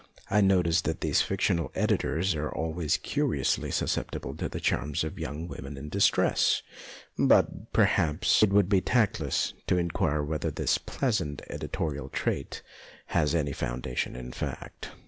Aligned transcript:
I 0.31 0.41
notice 0.41 0.81
that 0.81 1.01
these 1.01 1.21
fictional 1.21 1.71
editors 1.75 2.33
are 2.33 2.49
always 2.49 2.97
curiously 2.97 3.69
suscep 3.69 4.05
tible 4.09 4.35
to 4.39 4.49
the 4.49 4.59
charms 4.59 5.03
of 5.03 5.19
young 5.19 5.47
women 5.47 5.77
in 5.77 5.89
dis 5.89 6.07
tress, 6.07 6.63
but, 7.19 7.71
perhaps, 7.71 8.41
it 8.41 8.49
would 8.49 8.67
be 8.67 8.81
tactless 8.81 9.53
to 9.67 9.77
inquire 9.77 10.23
whether 10.23 10.49
this 10.49 10.79
pleasant 10.79 11.43
editorial 11.51 12.09
trait 12.09 12.63
has 13.13 13.35
any 13.35 13.53
foundation 13.53 14.15
in 14.15 14.31
fact. 14.31 14.89